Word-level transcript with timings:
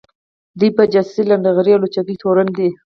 دوی 0.59 0.69
په 0.77 0.83
جاسوۍ، 0.93 1.23
لنډغري 1.31 1.71
او 1.73 1.81
لوچکۍ 1.83 2.15
تورن 2.21 2.47
دي 2.57 2.67